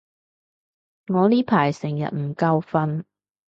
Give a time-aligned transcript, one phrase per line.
[1.13, 3.03] 我呢排成日唔夠瞓